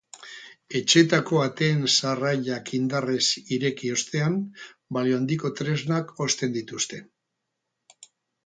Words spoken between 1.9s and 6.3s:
sarrailak indarrez ireki ostean, balio handiko tresnak